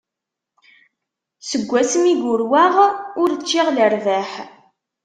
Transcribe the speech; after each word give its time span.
Seg 1.49 1.63
wasmi 1.71 2.09
i 2.11 2.13
yurweɣ, 2.21 2.75
ur 3.21 3.31
ččiɣ 3.41 3.67
lerbaḥ. 3.71 4.31